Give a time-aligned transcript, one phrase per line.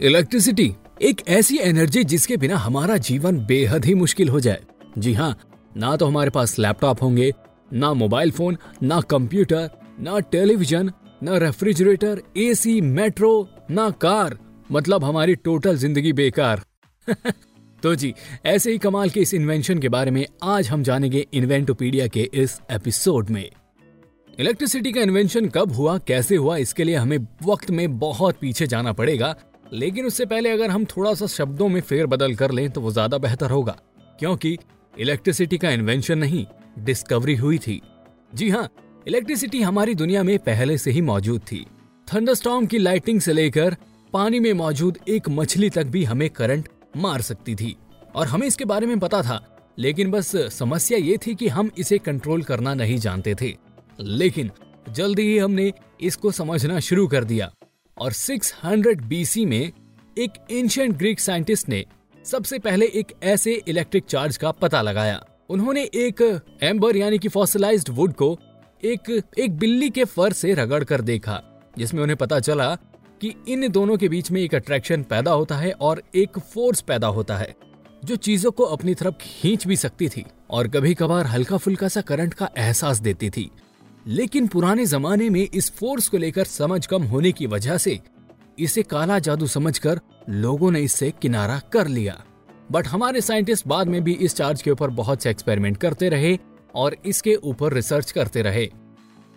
[0.00, 0.72] Electricity,
[1.02, 4.60] एक ऐसी energy जिसके बिना हमारा जीवन बेहद ही मुश्किल हो जाए।
[4.98, 5.36] जी हाँ
[5.76, 7.32] ना तो हमारे पास लैपटॉप होंगे,
[7.72, 10.90] ना मोबाइल फ़ोन, ना कंप्यूटर, ना टेलीविज़न,
[11.22, 14.38] ना रेफ्रिजरेटर, एसी, मेट्रो, ना कार
[14.72, 16.62] मतलब हमारी टोटल ज़िंदगी बेकार।
[17.82, 18.14] तो जी,
[18.46, 22.60] ऐसे ही कमाल के इस इन्वेंशन के बारे में आज हम जानेंगे इन्वेंटोपीडिया के इस
[22.70, 23.50] एपिसोड में।
[24.38, 28.92] इलेक्ट्रिसिटी का इन्वेंशन कब हुआ, कैसे हुआ, इसके लिए हमें वक्त में बहुत पीछे जाना
[28.92, 29.34] पड़ेगा।
[29.72, 32.90] लेकिन उससे पहले अगर हम थोड़ा सा शब्दों में फेर बदल कर लें तो वो
[32.92, 33.76] ज़्यादा बेहतर होगा,
[34.18, 34.56] क्योंकि
[34.94, 36.44] इलेक्ट्रिसिटी का इन्वेंशन नहीं
[36.78, 37.80] डिस्कवरी हुई थी।
[38.34, 38.68] जी हाँ
[39.08, 41.64] इलेक्ट्रिसिटी हमारी दुनिया में पहले से ही मौजूद थी।
[42.08, 43.76] थंडरस्टॉर्म की लाइटिंग से लेकर
[44.12, 47.76] पानी में मौजूद एक मछली तक भी हमें करंट मार सकती थी,
[48.14, 49.40] और हमें इसके बारे में पता था,
[49.78, 53.54] लेकिन बस समस्या ये थी कि हम इसे कंट्रोल करना नहीं जानते थे।
[54.00, 54.50] लेकिन
[54.88, 57.50] जल्दी ही हमने इसको समझना शुरू कर दिया।
[58.00, 59.72] और 600 बीसी में
[60.18, 61.84] एक एंशियंट ग्रीक साइंटिस्ट ने
[62.24, 67.88] सबसे पहले एक ऐसे इलेक्ट्रिक चार्ज का पता लगाया। उन्होंने एक एम्बर यानी कि फॉसिलाइज्ड
[67.88, 68.38] वुड को
[68.84, 71.42] एक एक बिल्ली के फर से रगड़ कर देखा,
[71.78, 72.74] जिसमें उन्हें पता चला
[73.20, 77.06] कि इन दोनों के बीच में एक अट्रैक्शन पैदा होता है और एक फोर्स पैदा
[77.06, 77.54] होता है,
[78.04, 82.00] जो चीज़ों को अपनी तरफ़ खींच भी सकती थी और कभी कभार हल्का फुल्का सा
[82.00, 83.50] करंट का एहसास देती थी।
[84.06, 87.98] लेकिन पुराने जमाने में इस फोर्स को लेकर समझ कम होने की वजह से
[88.58, 92.22] इसे काला जादू समझकर लोगों ने इससे किनारा कर लिया।
[92.72, 96.38] बट हमारे साइंटिस्ट बाद में भी इस चार्ज के ऊपर बहुत से एक्सपेरिमेंट करते रहे
[96.74, 98.68] और इसके ऊपर रिसर्च करते रहे।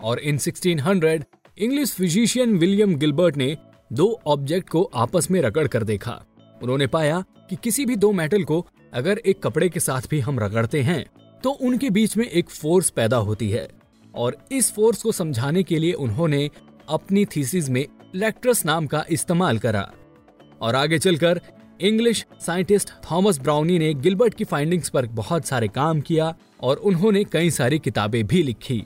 [0.00, 1.24] और in 1600
[1.58, 3.56] English physician William Gilbert ने
[3.92, 6.22] दो ऑब्जेक्ट को आपस में रगड़ कर देखा।
[6.62, 10.40] उन्होंने पाया कि किसी भी दो मेटल को अगर एक कपड़े के साथ भी हम
[10.40, 11.04] रगड़ते हैं
[11.44, 13.68] तो उनके बीच में एक फोर्स पैदा होती है।
[14.16, 16.50] और इस फोर्स को समझाने के लिए उन्होंने
[16.88, 19.90] अपनी थीसिस में इलेक्ट्रस नाम का इस्तेमाल करा।
[20.62, 21.40] और आगे चलकर
[21.80, 27.24] इंग्लिश साइंटिस्ट थॉमस ब्राउनी ने गिलबर्ट की फाइंडिंग्स पर बहुत सारे काम किया और उन्होंने
[27.24, 28.82] कई सारी किताबें भी लिखी,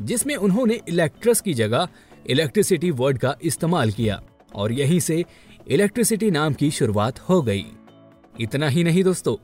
[0.00, 1.88] जिसमें उन्होंने इलेक्ट्रस की जगह
[2.26, 4.22] इलेक्ट्रिसिटी वर्ड का इस्तेमाल किया
[4.54, 5.24] और यहीं से
[5.68, 7.64] इलेक्ट्रिसिटी नाम की शुरुआत हो गई।
[8.40, 9.36] इतना ही नहीं दोस्तों।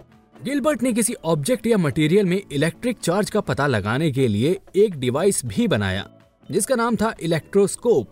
[0.44, 4.94] गिलबर्ट ने किसी ऑब्जेक्ट या मटेरियल में इलेक्ट्रिक चार्ज का पता लगाने के लिए एक
[4.96, 6.06] डिवाइस भी बनाया,
[6.50, 8.10] जिसका नाम था इलेक्ट्रोस्कोप।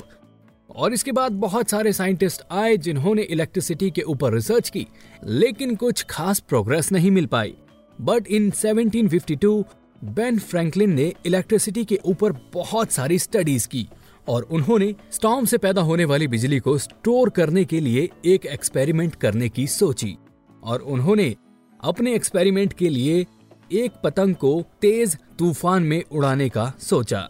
[0.71, 4.87] और इसके बाद बहुत सारे साइंटिस्ट आए जिन्होंने इलेक्ट्रिसिटी के ऊपर रिसर्च की,
[5.25, 7.55] लेकिन कुछ खास प्रोग्रेस नहीं मिल पाई।
[7.99, 9.65] बट इन 1752
[10.05, 13.89] बेन फ्रैंकलिन ने इलेक्ट्रिसिटी के ऊपर बहुत सारी स्टडीज़ की,
[14.29, 19.15] और उन्होंने स्टॉम से पैदा होने वाली बिजली को स्टोर करने के लिए एक एक्सपेरिमेंट
[19.15, 20.17] करने की सोची,
[20.63, 21.35] और उन्होंने
[21.81, 23.27] अपने एक्सपेरिमेंट के लिए
[23.73, 27.29] एक पतंग को तेज तूफ़ान में उड़ाने का सोचा।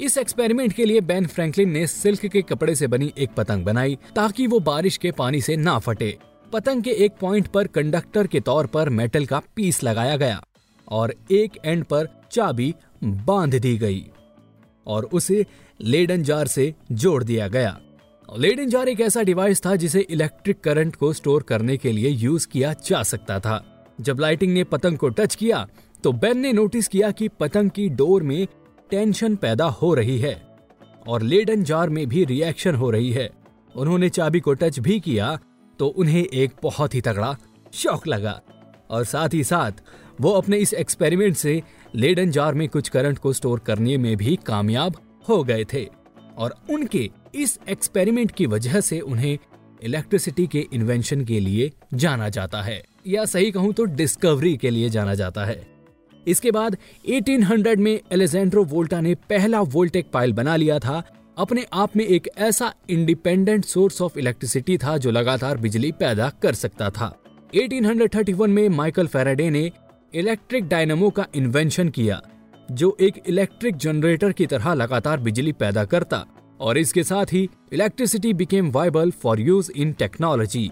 [0.00, 3.98] इस एक्सपेरिमेंट के लिए बेन फ्रैंकलिन ने सिल्क के कपड़े से बनी एक पतंग बनाई
[4.16, 6.18] ताकि वो बारिश के पानी से ना फटे।
[6.52, 10.42] पतंग के एक पॉइंट पर कंडक्टर के तौर पर मेटल का पीस लगाया गया
[10.88, 12.74] और एक एंड पर चाबी
[13.04, 14.06] बाँध दी गई
[14.86, 15.46] और उसे
[15.80, 17.80] लेडन जार से जोड़ दिया गया।
[18.38, 22.48] लेडन जार एक ऐसा डिवाइस था जिसे इलेक्ट्रिक करंट को स्टोर करने के लिए यूज़
[22.48, 23.69] किया जा सकता था।
[24.00, 25.66] जब लाइटिंग ने पतंग को टच किया
[26.04, 28.46] तो बेन ने नोटिस किया कि पतंग की डोर में
[28.90, 30.34] टेंशन पैदा हो रही है
[31.08, 33.30] और लेडन जार में भी रिएक्शन हो रही है।
[33.76, 35.38] उन्होंने चाबी को टच भी किया
[35.78, 37.36] तो उन्हें एक बहुत ही तगड़ा
[37.72, 38.40] शौक लगा
[38.90, 39.72] और साथ ही साथ,
[40.20, 41.62] वो अपने इस एक्सपेरिमेंट से
[41.94, 44.96] लेडन जार में कुछ करंट को स्टोर करने में भी कामयाब
[45.28, 45.86] हो गए थे
[46.36, 49.38] और उनके इस एक्सपेरिमेंट की वजह से उन्हें
[49.82, 54.88] इलेक्ट्रिसिटी के इन्वेंशन के लिए जाना जाता है, या सही कहूँ तो डिस्कवरी के लिए
[54.90, 55.62] जाना जाता है।
[56.26, 56.76] इसके बाद
[57.08, 61.02] 1800 में एलेजेंड्रो वोल्टा ने पहला वोल्टेक पाइल बना लिया था।
[61.38, 66.54] अपने आप में एक ऐसा इंडिपेंडेंट सोर्स ऑफ़ इलेक्ट्रिसिटी था जो लगातार बिजली पैदा कर
[66.54, 67.14] सकता था।
[67.54, 69.70] 1831 में माइकल फेराडे ने
[70.14, 72.20] इलेक्ट्रिक डायनामो का इन्वेंशन किया,
[72.70, 76.24] जो एक इलेक्ट्रिक जनरेटर की तरह लगातार बिजली पैदा करता।
[76.60, 80.70] और इसके साथ ही electricity became viable for use in technology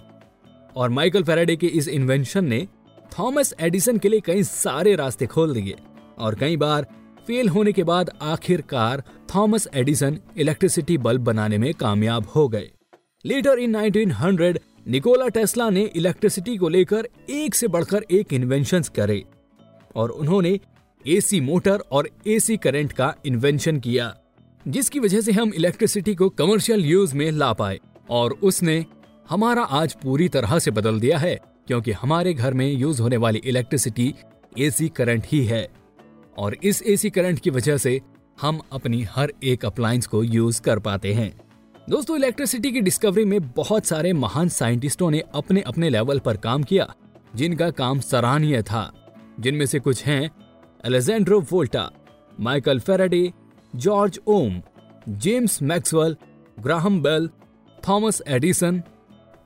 [0.76, 2.66] और माइकल फेराडे के इस इन्वेंशन ने
[3.18, 5.74] थॉमस एडिसन के लिए कई सारे रास्ते खोल दिए
[6.18, 6.86] और कई बार
[7.26, 9.02] फेल होने के बाद आखिरकार
[9.34, 12.70] थॉमस एडिसन इलेक्ट्रिसिटी बल्ब बनाने में कामयाब हो गए।
[13.24, 14.58] लेटर इन 1900
[14.88, 19.22] निकोला टेस्ला ने इलेक्ट्रिसिटी को लेकर एक से बढ़कर एक इन्वेंशन करे
[19.96, 20.58] और उन्होंने
[21.06, 24.14] एसी मोटर और एसी करंट का इन्वेंशन किया।
[24.66, 27.78] जिसकी वजह से हम इलेक्ट्रिसिटी को कमर्शियल यूज़ में ला पाए
[28.10, 28.84] और उसने
[29.30, 33.38] हमारा आज पूरी तरह से बदल दिया है, क्योंकि हमारे घर में यूज़ होने वाली
[33.38, 34.14] इलेक्ट्रिसिटी
[34.58, 35.68] एसी करंट ही है।
[36.38, 38.00] और इस एसी करंट की वजह से
[38.40, 41.32] हम अपनी हर एक अप्लायंस को यूज़ कर पाते हैं।
[41.90, 46.62] दोस्तों इलेक्ट्रिसिटी की डिस्कवरी में बहुत सारे महान साइंटिस्टों ने अपने अपने लेवल पर काम
[46.62, 46.94] किया,
[47.36, 48.92] जिनका काम सराहनीय था।
[49.40, 50.30] जिनमें से कुछ हैं
[50.84, 51.90] Alessandro Volta
[52.40, 53.32] Michael Faraday
[53.76, 54.62] George Ohm,
[55.08, 56.16] James Maxwell,
[56.60, 57.28] Graham Bell,
[57.88, 58.82] Thomas Edison,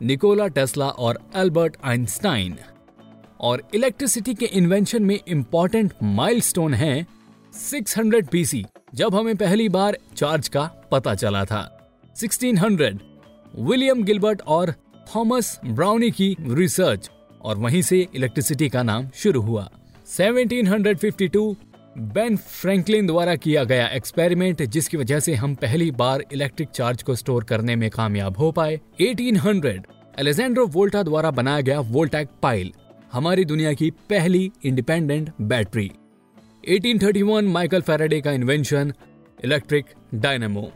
[0.03, 2.57] Nikola Tesla और एल्बर्ट आइंस्टाइन।
[3.41, 7.07] और इलेक्ट्रिसिटी के इन्वेंशन में इंपॉर्टेंट माइलस्टोन है
[7.55, 8.65] 600 बीसी
[8.95, 12.99] जब हमें पहली बार चार्ज का पता चला था। 1600
[13.59, 14.75] विलियम गिलबर्ट और
[15.17, 17.11] थॉमस ब्राउनी की रिसर्च,
[17.43, 19.71] और वहीं से इलेक्ट्रिसिटी का नाम शुरू हुआ।
[20.07, 21.57] 1752
[21.99, 27.15] बेन फ्रैंकलिन द्वारा किया गया एक्सपेरिमेंट जिसकी वजह से हम पहली बार इलेक्ट्रिक चार्ज को
[27.15, 29.67] स्टोर करने में कामयाब हो पाए। 1800
[30.19, 32.73] एलेजेंड्रो वोल्टा द्वारा बनाया गया वोल्टैक पाइल
[33.13, 35.91] हमारी दुनिया की पहली इंडिपेंडेंट बैटरी
[36.69, 38.93] 1831 माइकल फेराडे का invention
[39.45, 39.85] electric
[40.15, 40.71] dynamo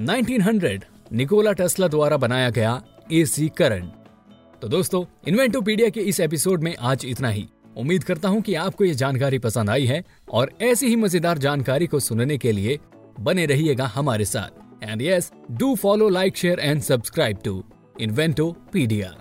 [0.00, 0.78] 1900
[1.12, 3.92] Nikola Tesla द्वारा बनाया गया एसी करंट
[4.62, 7.48] तो दोस्तों इन्वेंटोपीडिया के इस एपिसोड में आज इतना ही।
[7.78, 11.86] उम्मीद करता हूँ कि आपको ये जानकारी पसंद आई है और ऐसी ही मज़ेदार जानकारी
[11.86, 12.78] को सुनने के लिए
[13.20, 17.62] बने रहिएगा हमारे साथ। And yes do follow like share and subscribe to
[18.00, 19.14] Inventopedia